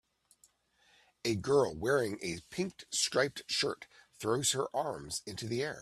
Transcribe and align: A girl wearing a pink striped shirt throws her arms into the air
A 1.23 1.35
girl 1.35 1.75
wearing 1.75 2.17
a 2.23 2.39
pink 2.49 2.85
striped 2.89 3.43
shirt 3.45 3.85
throws 4.19 4.53
her 4.53 4.65
arms 4.75 5.21
into 5.27 5.45
the 5.47 5.61
air 5.61 5.79